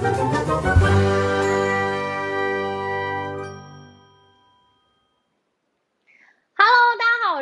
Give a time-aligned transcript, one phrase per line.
[0.00, 0.77] 我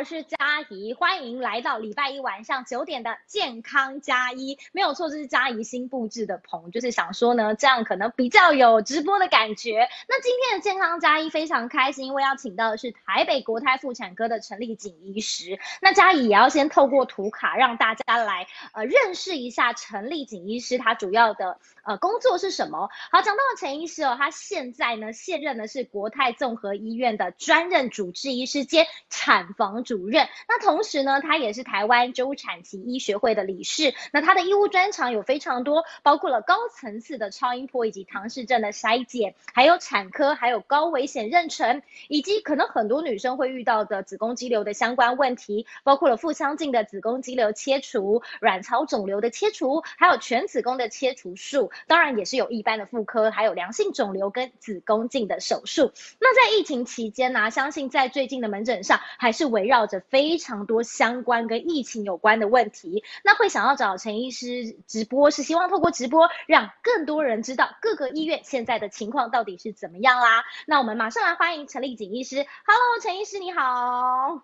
[0.07, 0.37] 是佳
[0.69, 9.89] 怡，欢迎来到礼拜一晚上九点的健康加一，没有错，这是佳怡新布置的棚，就是想说呢，这样可能比较有直播的感觉。
[10.07, 15.59] 那今天的健康加一非常开心，因为要请到的是台北国泰妇产科的陈丽锦医师。
[15.81, 22.89] 那佳怡也要先透过图卡让大家来呃认识一下陈丽锦医师，他主要的呃工作是什么。
[23.11, 29.83] 好，讲到了陈医师哦，他现在呢现任的是国泰综合医院的专任主治医师兼产房。
[29.83, 33.95] 主主任，那同时呢，他也是台湾周产期医学会的理事。
[34.13, 51.71] 那他的医务专长有非常多，包括了高层次的超音波以及唐氏症的筛检，还有产科，还有高危险妊娠，以及可能很多女生会遇到的子宫肌瘤的相关问题，包括了腹腔镜的子宫肌瘤切除、卵巢肿瘤的切除，还有全子宫的切除术。
[51.87, 55.91] 当然也是有一般的妇科，还有良性肿瘤跟子宫镜的手术。
[56.19, 59.86] 那在疫情期间呢，相信在最近的门诊上还是围绕。
[59.87, 70.43] 着非常多相关跟疫情有关的问题，那会想要找陈医师直播，是希望透过直播让更多人知道各个医院现在的情况到底是怎么样啦。
[70.65, 72.45] 那我们马上来欢迎陈丽锦医师。
[72.65, 74.43] Hello，陈医师你好。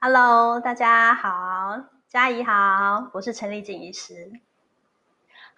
[0.00, 4.30] Hello，大家好，嘉怡好，我是陈丽锦医师。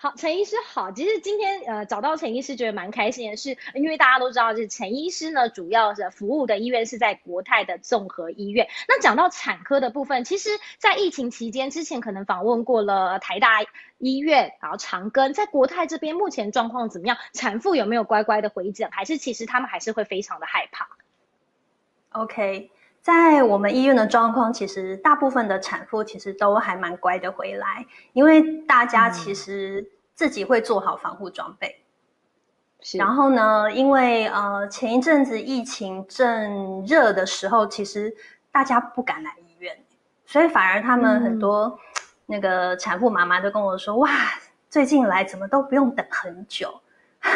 [0.02, 0.90] 好，陈医师好。
[0.90, 8.66] 其实今天呃找到陈医师觉得蛮开心的，是因为大家都知道，就是陈医师呢主要的服务的医院是在国泰的综合医院。
[8.88, 13.62] 那讲到产科的部分，其实，在疫情期间之前可能访问过了台大
[13.98, 17.16] 医院，然后长庚，在国泰这边目前状况怎么样？
[17.32, 18.90] 产妇有没有乖乖的回诊？
[18.90, 20.88] 还是其实他们还是会非常的害怕
[22.10, 22.72] ？OK。
[23.02, 31.82] 在我们医院的状况，其实大部分的产妇其实都还蛮乖的回来，因为大家其实自己会做好防护装备。
[32.94, 38.14] 然后呢，因为呃前一阵子疫情正热的时候，其实
[38.52, 39.76] 大家不敢来医院，
[40.24, 41.76] 所以反而他们很多
[42.26, 44.08] 那个产妇妈妈都跟我说：“哇，
[44.70, 46.80] 最近来怎么都不用等很久，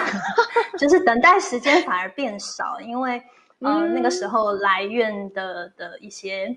[0.78, 3.20] 就是等待时间反而变少，因为。”
[3.60, 6.56] 呃，那个时候来院的的一些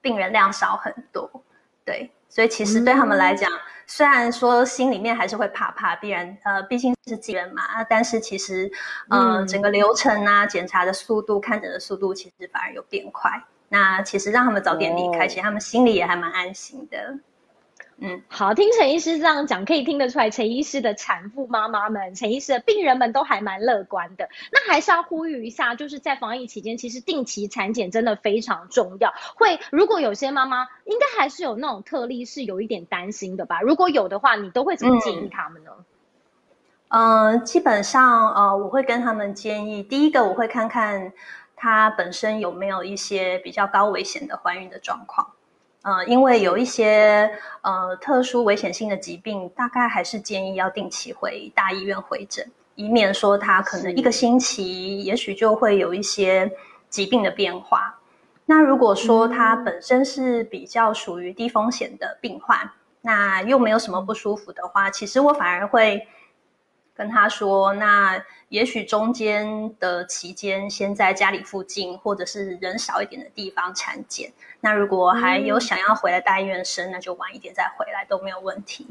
[0.00, 1.42] 病人量少很多，
[1.84, 3.50] 对，所以其实对他们来讲，
[3.86, 8.70] 虽然说心里面还是会怕怕，必然呃毕竟是自人嘛，但是其实
[9.08, 13.30] 呃整个流程啊，检查的速度、看诊的速度，其实反而有变快。
[13.68, 17.18] 那其实让他们早点离开，其实他们心里也还蛮安心的。
[17.98, 24.28] 嗯，好，听陈医师这样讲，可以听得出来，陈医师的产妇妈妈们、陈医师的病人们都还蛮乐观的。
[24.50, 29.12] 那还是要呼吁一下，就是在防疫期间，其实定期产检真的非常重要。
[29.36, 33.60] 会，如果有些妈妈，应该还是有那种特例，是有一点担心的吧？
[33.60, 35.70] 如果有的话，你都会怎么建议他们呢？
[36.88, 41.12] 嗯，基本上，呃，我会跟他们建议，第一个我会看看
[41.54, 45.30] 他本身有没有一些比较高危险的怀孕的状况。
[45.82, 47.30] 呃，因为有一些
[47.62, 56.50] 呃特殊危险性的疾病，大概还是建议要定期回大医院回诊，以免说他可能一个星期，也许就会有一些
[56.88, 57.98] 疾病的变化。
[58.46, 66.06] 那如果说他本身是比较属于低风险的病患，那又没有什么不舒服的话，其实我反而会。
[66.94, 74.30] 跟他说，那也许中间的期间，先在家里附近或者是人少一点的地方产检。
[74.60, 78.86] 那如果还有想要回来大医院生，那就晚一点再回来都没有问题。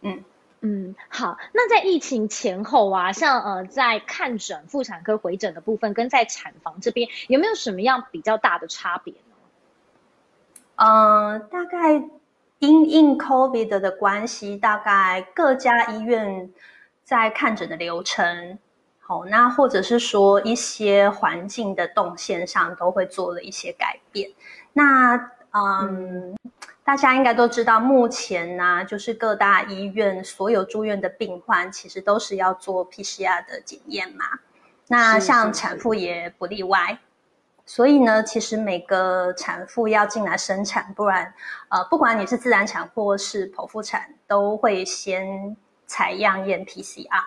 [0.00, 0.24] 嗯
[0.62, 1.36] 嗯，好。
[1.52, 9.36] 那在疫情前后啊，像呃在看诊妇产科回诊的部分，跟在产房这边有没有什么样比较大的差别呢？
[10.76, 12.02] 呃，大概
[12.60, 16.50] 因应 COVID 的关系，大概各家医院。
[17.06, 18.58] 在看诊的流程，
[18.98, 24.28] 好，那或者是说一些环境的动线上都会做了一些改变。
[24.72, 25.14] 那
[25.52, 26.36] 嗯，
[26.82, 34.24] 大家应该都知道，目前呢，就是各大医院所有住院的病患，其实都是要做 PCR 的检验嘛。
[34.88, 36.98] 那像产妇也不例外。
[37.64, 41.32] 所以呢，其实每个产妇要进来生产，不然
[41.68, 45.56] 呃，不管你是自然产或是剖腹产，都会先。
[45.86, 47.24] 采样验 PCR，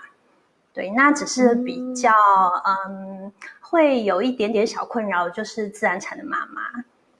[0.73, 2.11] 对，那只是比较
[2.65, 6.61] 嗯，会有一点点小困扰，就是自然产的妈妈，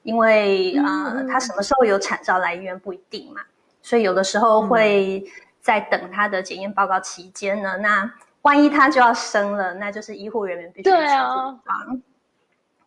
[0.02, 3.40] 因为呃，她什么时候有产兆来医院不一定嘛，
[3.82, 5.24] 所以有的时候会
[5.60, 12.02] 在等她的检验报告期间呢，那万一她就要生了，那就是医护人员必须去厨房，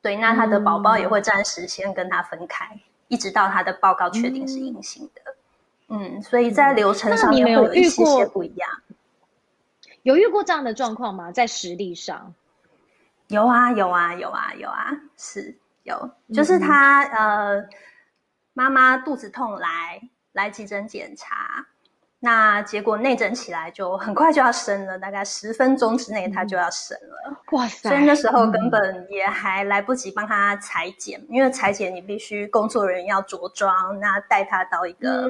[0.02, 5.33] 对，那她的宝宝也会暂时先跟她分开，一直到她的报告确定是阴性的。
[5.94, 8.70] 嗯，所以在流程上面会有一些些不一样。
[10.02, 11.32] 有遇过这样的状况吗？
[11.32, 12.34] 在实力上？
[13.28, 17.64] 有啊，有啊，有啊，有啊，是有，就是他呃，
[18.54, 20.02] 妈妈肚子痛来
[20.34, 21.68] 来急诊检查。
[22.20, 27.38] 那结果内诊起来就很快就要生了，大概十分钟之内他就要生了。
[27.52, 27.90] 哇塞！
[27.90, 35.30] 所以那时候根本也还来不及帮他裁剪，因为裁剪你必须工作人员要着装，那带他到一个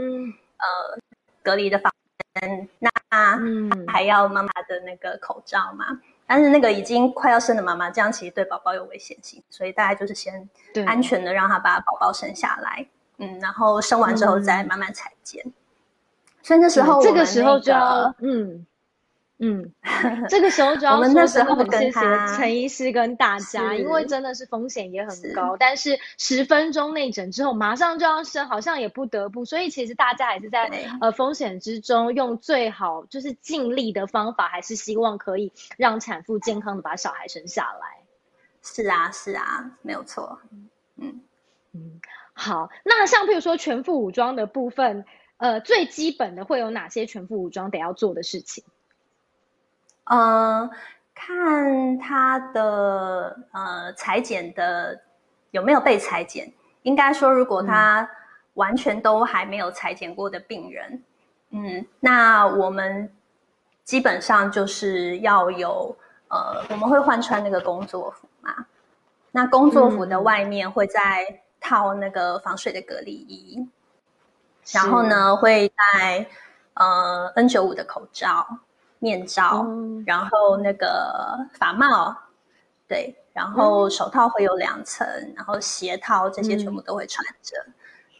[0.64, 0.98] 呃
[1.44, 1.92] 隔离的房
[2.40, 2.90] 间，那
[3.88, 5.86] 还要妈妈的那个口罩嘛。
[6.26, 10.50] 但是那个已经快要生的妈妈，这样其实对宝宝有危险性，所以大家就是先
[10.88, 12.88] 安全的让他把宝宝生下来，
[13.18, 15.44] 嗯，然后生完之后再慢慢裁剪。
[16.42, 18.66] 所以那时候，这个时候就要，嗯
[19.46, 19.74] 嗯，
[20.30, 22.00] 这个时候就要说真的很谢谢
[22.38, 25.58] 陈医师跟大家，因为真的是风险也很高。
[25.60, 29.44] 但是十分钟内诊之后马上就要生，好像也不得不。
[29.44, 38.02] 所以其实大家还是在呃风险之中，用最好就是尽力的方法，还是希望可以让产妇健康的把小孩生下来。
[38.62, 40.40] 是啊，是啊，没有错。
[40.96, 41.20] 嗯
[41.74, 42.00] 嗯，
[42.32, 45.04] 好，那像譬如说全副武装的部分。
[45.38, 48.64] 呃，最基本的会有哪些全副武装得要做的事情？
[50.14, 50.70] 呃，
[51.16, 55.02] 看他的呃裁剪的
[55.50, 56.54] 有没有被裁剪。
[56.84, 58.08] 应该说，如果他
[58.54, 61.04] 完全都还没有裁剪过的病人，
[61.50, 63.12] 嗯，那我们
[63.84, 68.68] 基本上就是要有呃，我们会换穿那个工作服嘛。
[69.32, 73.68] 那工作服的外面会再套那个防水的隔离衣。
[74.72, 76.28] 然后呢，会戴
[76.76, 78.46] 呃 N 九五的口罩、
[79.04, 79.68] 面罩，
[80.06, 82.16] 然后那个法帽，
[82.88, 85.06] 对，然后手套会有两层，
[85.36, 87.58] 然后鞋套这些全部都会穿着，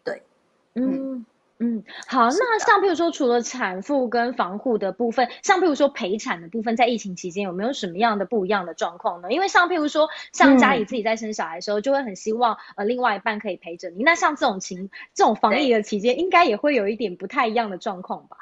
[0.04, 0.22] 对，
[0.76, 1.26] 嗯。
[1.60, 9.32] 嗯，好，那像譬如说，除了产妇跟防护的部分，像譬如说陪产的部分，在疫情期间有没有什么样的不一样的状况呢？
[9.32, 14.04] 因为像譬如说，像家里自己在生小孩的时候，就会很希望呃另外一半可以陪着你。
[14.04, 18.36] 那像这种情这种防疫的期间，应该也会有一点不太一样的状况吧？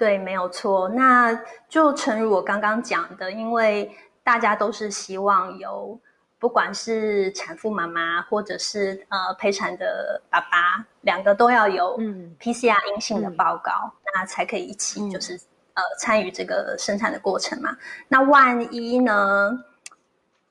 [0.00, 0.88] 对，没有错。
[0.88, 1.38] 那
[1.68, 3.94] 就诚如我刚刚讲的，因为
[4.24, 6.00] 大家都是希望有。
[6.38, 11.98] 不管是产妇妈妈，或者是呃陪产的爸爸，两个都要有
[12.40, 15.38] PCR 阴性的报告，那才可以一起就是
[15.74, 17.76] 呃参与这个生产的过程嘛。
[18.08, 19.50] 那万一呢，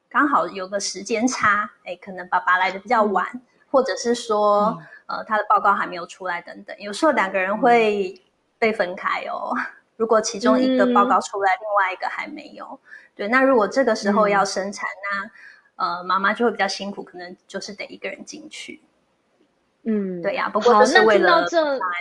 [0.08, 3.26] 刚好有个时间差，哎，可能爸爸来的比较晚，
[3.72, 8.14] 或者是说呃他的报告还没有出来等等，有时候两个人会
[8.60, 9.54] 被分开哦。
[9.98, 12.80] 如果其中一个报告出来，另外一个还没有，
[13.16, 14.88] 对，那如果这个时候要生产，
[15.76, 18.82] 那呃，妈妈就会比较辛苦，可能就是得一个人进去。
[19.84, 20.50] 嗯，对呀。
[20.50, 21.46] 不过这是为了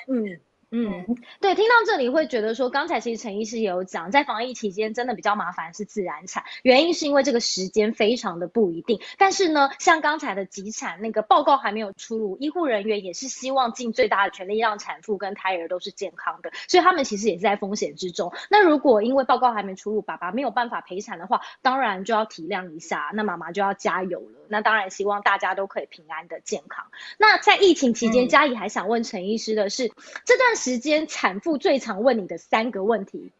[0.09, 0.41] 嗯。
[0.71, 9.01] 嗯，对，听到这里会觉得说，刚才其实陈医师也有讲，在防疫期间真的比较麻烦是自然产，原因是因为这个时间非常的不一定。
[9.17, 18.31] 但是呢，像刚才的急产那个报告还没有出炉，医护人员也是希望尽最大的全力让产妇跟胎儿都是健康的，所以他们其实也是在风险之中。
[18.51, 24.47] 那如果因为报告还没出炉，爸爸没有办法陪产的话，当然就要体谅一下，那妈妈就要加油了。
[24.51, 26.85] 那当然希望大家都可以平安的健康。
[27.17, 29.91] 那在疫情期间，嘉怡还想问陈医师的是，
[30.27, 30.58] 这段。
[30.59, 33.33] 时间产妇最常问你的三个问题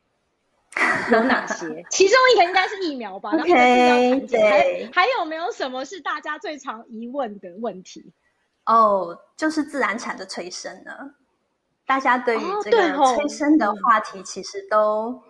[1.11, 1.85] 有哪些？
[1.91, 3.31] 其中一个应该是疫苗吧。
[3.31, 4.29] OK，
[4.93, 8.13] 还还有没有什么是大家最常疑问的问题？
[8.65, 11.15] 哦，就是自然产的催生呢。
[11.85, 15.23] 大家对于这个催生的话题，其实都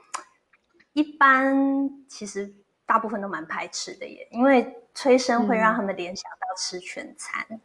[0.92, 2.52] 一般，其实
[2.84, 7.60] 大部分都蛮排斥的耶，因为催生会让他们联想到吃全餐。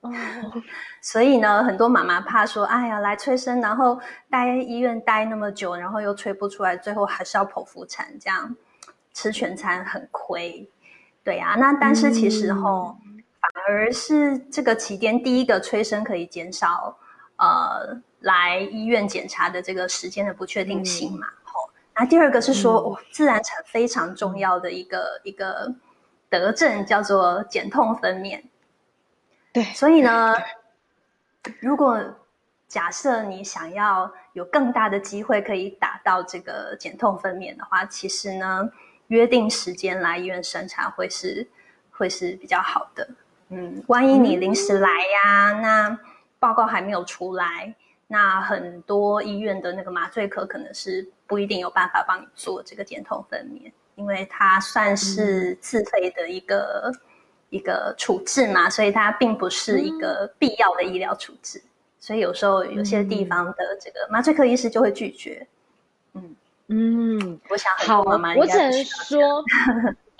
[0.00, 0.10] 哦，
[1.02, 8.56] 所以呢，很多妈妈怕说，哎呀，来催生，然后待医院待那么久，然后又催不出来，最后还是要剖腹产，这样
[9.12, 10.68] 吃全餐很亏。
[11.22, 12.96] 对呀，那但是其实吼，
[13.40, 16.96] 反而是这个期间，第一个催生可以减少
[17.36, 21.26] 呃来医院检查的这个时间的不确定性嘛。
[21.44, 25.74] 吼，那第二个是说，哦自然产非常重要的一个一个
[26.30, 28.40] 德政叫做减痛分娩。
[29.52, 30.34] 对，所以呢，
[31.58, 32.00] 如果
[32.68, 38.70] 假设你想要有更大的机会可以达到这个减痛分娩的话，其实呢，
[39.08, 41.48] 约定时间来医院生产会是
[41.90, 43.08] 会是比较好的。
[43.48, 45.98] 嗯，万一你临时来呀，那
[46.38, 47.74] 报告还没有出来，
[48.06, 56.92] 那很多医院的那个麻醉科可能是不一定有办法帮你做这个减痛分娩，因为它算是自费的一个。
[57.50, 61.60] 一个处置嘛，所以它并不是一个必要的医疗处置，
[62.00, 65.46] 所以有时候有些地方的这个麻醉科医师就会拒绝。
[66.14, 66.36] 嗯
[66.68, 69.44] 嗯，我想好，我只能说。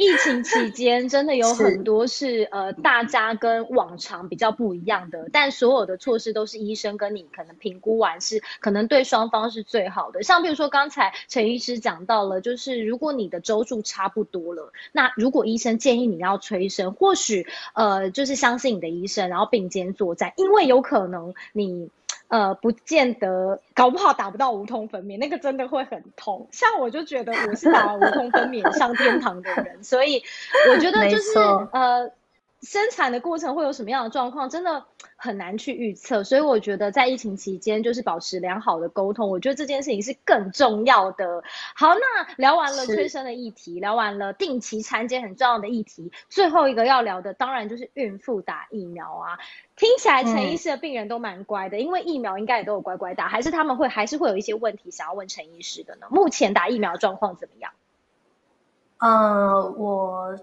[0.01, 10.23] 疫情期间，真的有很多是呃，大家跟往常比较不一样的，但所有的措施都是医生跟你可能评估完是可能对双方是最好的。
[10.23, 21.91] 像比如说刚才陈医师讲到了，就是如果你的周数差不多了，那如果医生建议你要催生，或许呃就是相信你的医生，然后并肩作战，因为有可能你。
[22.31, 26.47] 呃，不见得，搞不好打不到无痛分娩，那个真的会很痛。
[26.53, 30.23] 像我就觉得我是打无痛分娩上天堂的人， 所以
[30.71, 31.39] 我觉得就是
[31.73, 32.13] 呃，
[32.63, 34.85] 生产的过程会有什么样的状况，真的。
[35.23, 41.43] 很难去预测，所以我觉得在疫情期间，就是保持良好的沟通，我觉得这件事情是更重要的。
[41.75, 49.39] 好，那聊完了催生的议题，聊完了定期产检很重要的议题，最后一个要聊的当然就是孕妇打疫苗啊。
[49.77, 56.07] 听起来陈医师的病人都蛮乖的，因为疫苗应该也都有乖乖打，还是他们会还是会有一些问题想要问陈医师的呢？
[56.09, 57.73] 目前打疫苗状况怎么样？
[59.01, 60.39] 呃，我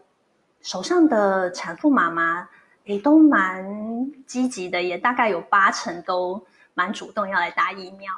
[0.68, 2.50] 手上的产妇妈妈。
[2.84, 6.42] 也都蛮积极的，也大概有八成都
[6.74, 8.10] 蛮主动要来打疫苗。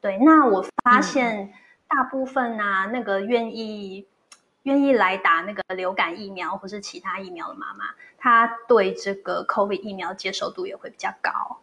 [0.00, 1.52] 对，那我发现
[1.86, 4.06] 大部分啊，那个愿意
[4.62, 7.84] 愿意来打那个流感疫苗或是其他疫苗的妈妈，
[8.16, 11.58] 她对这个 COVID 疫苗接受度也会比较高。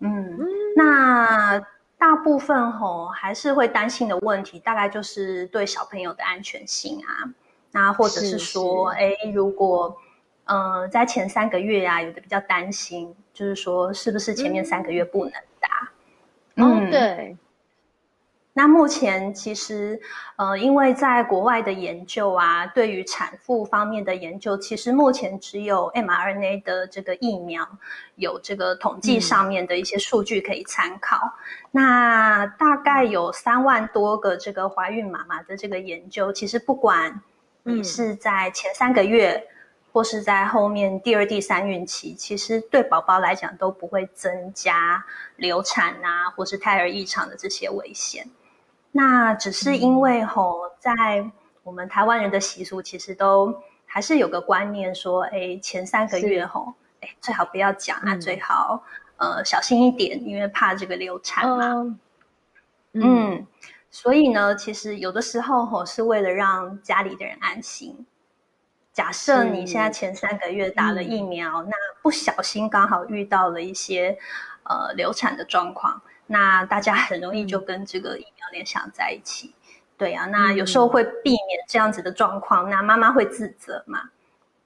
[0.00, 0.36] 嗯，
[0.74, 1.60] 那
[1.96, 7.30] 大部分吼还是会担心的问题，大概就是对小朋友的安全性啊，
[7.74, 9.94] 那或者是说，哎，如果。
[10.46, 15.90] 嗯，在前三个月呀，有的比较担心，就是说是不是前面三个月不能打？
[16.56, 17.34] 嗯，对。
[18.52, 19.98] 那目前其实，
[20.36, 27.66] 呃，因为在国外的研究啊，对于产妇方面的研究，其实目前只有 mRNA 的这个疫苗
[28.16, 31.16] 有这个统计上面的一些数据可以参考。
[31.70, 37.22] 那大概有三万多个这个怀孕妈妈的这个研究，其实不管
[37.64, 39.48] 你是在前三个月。
[39.94, 45.06] 或是在后面第二、第三孕期，其实对宝宝来讲都不会增加
[45.36, 48.26] 流产啊，或是胎儿异常的这些危险。
[48.90, 51.24] 那只是因为吼，在
[51.62, 53.54] 我们台湾人的习俗，其实都
[53.86, 58.82] 还是有个观念说，哎，前三个月吼，哎，最好不要讲啊，最好
[59.16, 61.96] 呃小心一点，因为怕这个流产嘛。
[62.94, 63.46] 嗯，
[63.94, 68.04] 所以呢，其实有的时候吼，是为了让家里的人安心。
[68.92, 71.70] 假设你现在前三个月打了疫苗，那
[72.02, 74.18] 不小心刚好遇到了一些
[74.64, 79.54] 呃流产的状况，那大家很容易就跟这个疫苗联想在一起。
[79.96, 84.10] 对啊，那有时候会避免这样子的状况，那妈妈会自责嘛？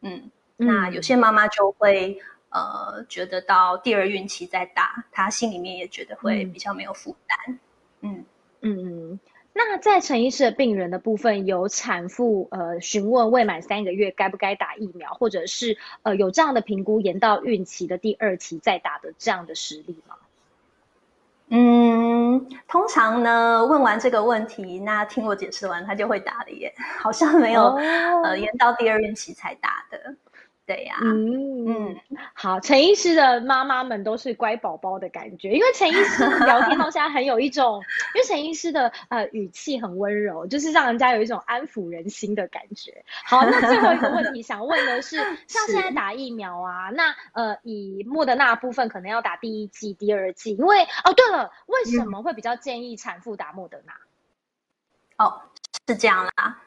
[0.00, 2.18] 嗯，那有些妈妈就会
[2.48, 7.58] 呃觉得到第二孕期再打，她心里面也觉得会比较没有负担。
[8.00, 8.24] 嗯嗯
[8.60, 9.18] 嗯。
[9.60, 20.14] 那在陈医师的病人的部分，有产妇呃询问未满三个月该不该打疫苗，或者是呃有这样的评估，延到孕期的第二期再打的这样的实例吗？
[21.48, 27.62] 嗯，通常呢，问完这个问题，那听我解释完，他就会打了耶，好像没有
[28.22, 30.14] 呃延到第二孕期才打的。
[30.68, 31.96] 对呀，嗯嗯，
[32.34, 37.82] 好，陈医师的妈妈们都是乖宝宝的感觉，因为陈医师聊天到现在很有一种，
[38.14, 43.02] 因为陈医师的呃语气很温柔，就是让人家有一种安抚人心的感觉。
[43.24, 45.16] 好，那最后一个问题想问的是，
[45.48, 53.94] 像现在打疫苗啊，那呃以莫德纳部分可能要打第一剂、第二剂，因为哦对了，为什么会比较建议产妇打莫德纳？
[55.16, 55.40] 哦，
[55.86, 56.58] 是这样啦。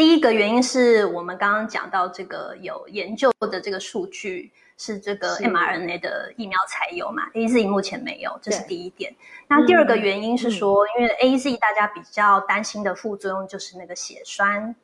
[0.00, 9.14] 第一个原因是我们刚刚讲到这个有研究的这个数据是这个 mRNA 的疫苗才有嘛，A Z 目前没有，这是第一点。
[9.46, 14.74] 那第二个原因是说，因为 A Z 大家比较担心的副作用就是那个血栓。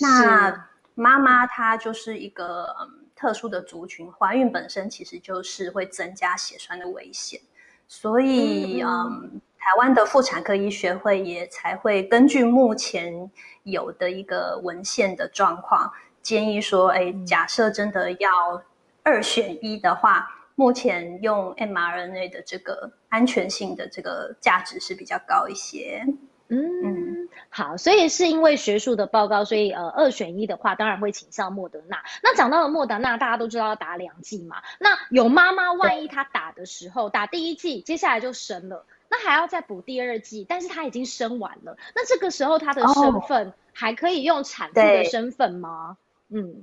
[0.00, 2.74] 那妈妈她就是一个
[3.14, 7.40] 特殊的族群，怀孕本身其实就是会增加血栓的危险，
[7.86, 9.40] 所以嗯。
[9.60, 13.30] 台湾的妇产科医学会也才会根据目前
[13.62, 18.62] 有的一个文献的状况，建议说，哎，假设真的要
[19.02, 26.06] 二选一的话，目前用 mRNA 的这个安全性的这个价值是比较高一些。
[26.48, 32.02] 嗯，好，所以是因为学术的报告，所以呃，二选一的话，当然会倾向莫德纳。
[32.22, 34.56] 那讲到了莫德纳，大家都知道要打两剂嘛。
[34.80, 38.84] 那有妈妈万一她打的时候打第一剂，接下来就生了。
[39.10, 41.76] 那还要再补第二季，但是他已经生完了。
[41.96, 45.96] 那这个时候他的身份还可以用产妇的身份吗？
[46.28, 46.54] 嗯，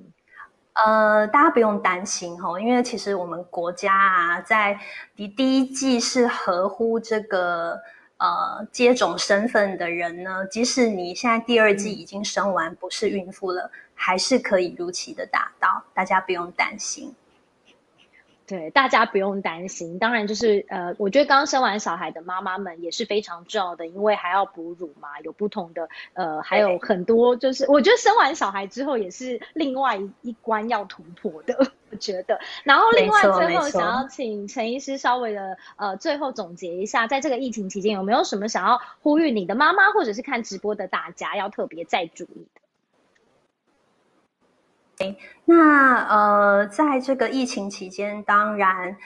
[0.73, 4.79] 呃，大家不用担心哈，因为其实我们国家啊，在
[5.13, 7.77] 第第一季是合乎这个
[8.15, 17.13] 呃接种身份的人呢，即使你现在第二季已经生完，不是孕妇了，还是可以如期的打到，大家不用担心。
[18.47, 19.99] 对，大家不用担心。
[19.99, 31.57] 当然，就是呃，我觉得刚生完小孩的妈妈们也是非常重要的，因为还要哺乳嘛，有不同的呃，还有很多就是我觉得生完小孩之后也是另外一关要突破的，
[31.91, 32.39] 我觉得。
[32.63, 42.61] 然后另外最后想要请陈医师稍微的呃，最后总结一下，在这个疫情期间有没有什么想要呼吁你的妈妈或者是看直播的大家要特别再注意的？
[45.45, 48.97] 那呃，在这个疫情期间，当然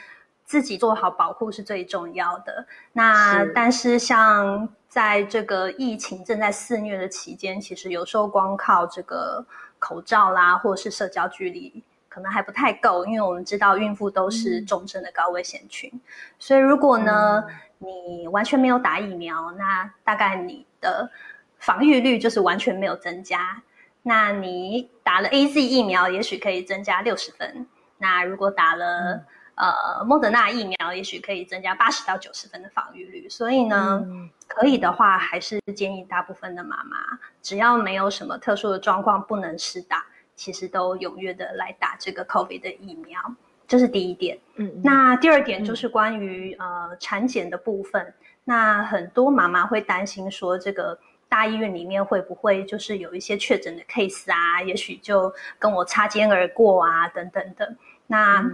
[0.44, 2.66] 自己做好保护是最重要的。
[2.92, 9.44] 那但是像在这个疫情正在肆虐的期间，其实有时候光靠这个
[9.78, 13.04] 口罩啦，或者是社交距离，可能还不太够。
[13.06, 15.90] 因为我们知道孕妇都是重症的高危险群，
[16.38, 17.44] 所以如果呢
[17.78, 21.10] 你完全没有打疫苗，那大概你的
[21.58, 23.62] 防御率就是完全没有增加。
[24.04, 27.66] 那你打了 A Z 疫苗，也许可以增加六十分。
[27.98, 33.28] 那如果打了呃莫德纳疫苗，也许可以增加八十到九十分的防御率。
[33.28, 34.04] 所以呢，
[34.48, 36.96] 可以的话，还是建议大部分的妈妈，
[37.42, 40.04] 只要没有什么特殊的状况不能施打，
[40.34, 43.20] 其实都踊跃的来打这个 COVID 的疫苗。
[43.68, 44.36] 这是第一点。
[44.56, 48.12] 嗯，那第二点就是关于呃产检的部分。
[48.42, 50.98] 那很多妈妈会担心说这个。
[51.32, 54.60] 大医院里面会不会就是有一些确诊的 case 啊？
[54.60, 57.74] 也许就跟我擦肩而过啊，等等的。
[58.06, 58.44] 那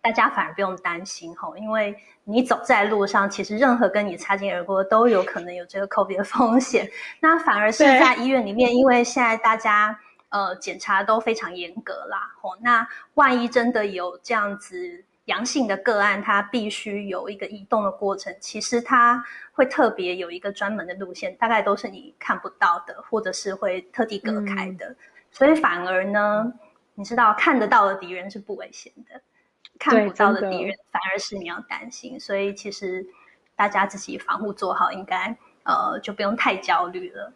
[0.00, 6.88] 大家反而不用担心吼，因为你走在路上，其实任何跟你擦肩而过都有可能有这个 COVID 的风险。
[7.18, 9.98] 那反而是在医院里面，因为现在大家
[10.28, 15.02] 呃检查都非常严格啦，吼，那万一真的有这样子。
[15.26, 24.96] 阳性的个案，它必须有一个移动的过程，其实它会特别有一个专门的路线，大概都是你看不到的，或者是会特地隔开的。
[25.30, 26.52] 所以反而呢，
[26.94, 29.20] 你知道看得到的敌人是不危险的，
[29.78, 32.18] 看不到的敌人反而是你要担心。
[32.18, 33.04] 所以其实
[33.54, 37.32] 大家自己防护做好，应该呃就不用太焦虑了。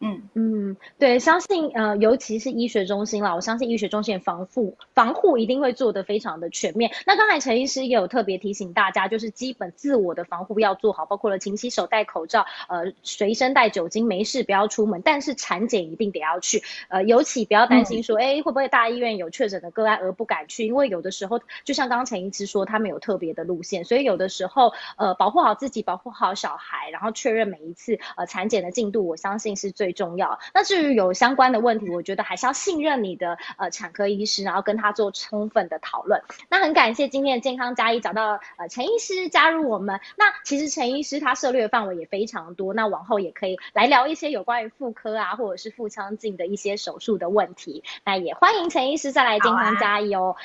[0.00, 6.92] 嗯嗯，对，相信呃，尤其是医学中心啦，我相信医学中心的防护防护一定会做得非常的全面。
[7.04, 15.02] 那刚才陈医师也有特别提醒大家，就是基本自我的防护要做好，包括了勤洗手、戴口罩，呃，随身带酒精，没事不要出门。
[15.04, 20.64] 但是产检一定得要去，呃，尤其不要担心说，哎，会不会大医院有确诊的个案而不敢去？
[20.64, 29.87] 因为有的时候，就像刚刚陈医师说，他们有特别的路线，所以有的时候，呃，保护好自己，保护好小孩，然后确认每一次呃产检的进度，我相信是最。
[29.88, 30.38] 最重要。
[30.52, 36.22] 那至于有相关的问题，我觉得还是要信任你的呃产科医师，然后跟他做充分的讨论。
[36.50, 39.98] 那很感谢今天的健康加一找到呃陈医师加入我们。
[40.18, 47.82] 那其实陈医师他涉猎的范围也非常多，那往后也可以来聊一些有关于妇科啊，或者是腹腔镜的一些手术的问题。
[48.04, 50.36] 那也欢迎陈医师再来健康加一哦。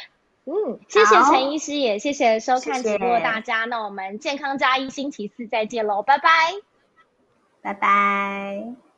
[0.45, 3.65] 嗯，谢谢陈医师，也谢谢收看直播大家。
[3.65, 6.29] 那我们健康加一星期四再见喽，拜拜，
[7.61, 8.92] 拜拜。